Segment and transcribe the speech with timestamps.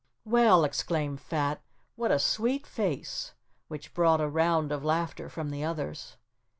[0.25, 1.61] "Well," exclaimed Fat,
[1.95, 3.35] "what a sweet face!"
[3.67, 6.17] which brought a round of laughter from the others.